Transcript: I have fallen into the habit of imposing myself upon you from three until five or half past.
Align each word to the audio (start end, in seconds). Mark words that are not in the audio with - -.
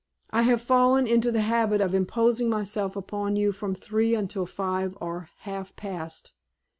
I 0.31 0.41
have 0.41 0.63
fallen 0.63 1.05
into 1.05 1.31
the 1.31 1.41
habit 1.41 1.79
of 1.79 1.93
imposing 1.93 2.49
myself 2.49 2.95
upon 2.95 3.35
you 3.35 3.51
from 3.51 3.75
three 3.75 4.15
until 4.15 4.47
five 4.47 4.97
or 4.99 5.29
half 5.41 5.75
past. 5.75 6.31